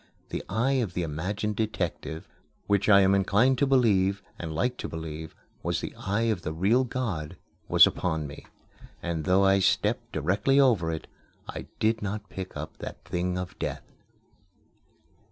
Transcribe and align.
The 0.29 0.43
eye 0.49 0.79
of 0.81 0.95
the 0.95 1.03
imagined 1.03 1.55
detective, 1.55 2.27
which, 2.65 2.89
I 2.89 3.01
am 3.01 3.13
inclined 3.13 3.59
to 3.59 3.67
believe, 3.67 4.23
and 4.39 4.51
like 4.51 4.75
to 4.77 4.89
believe, 4.89 5.35
was 5.61 5.79
the 5.79 5.93
eye 5.95 6.23
of 6.23 6.41
the 6.41 6.53
real 6.53 6.83
God, 6.83 7.37
was 7.67 7.85
upon 7.85 8.25
me; 8.25 8.47
and 9.03 9.25
though 9.25 9.45
I 9.45 9.59
stepped 9.59 10.11
directly 10.11 10.59
over 10.59 10.91
it, 10.91 11.05
I 11.47 11.67
did 11.79 12.01
not 12.01 12.29
pick 12.29 12.57
up 12.57 12.79
that 12.79 13.05
thing 13.05 13.37
of 13.37 13.59
death. 13.59 13.83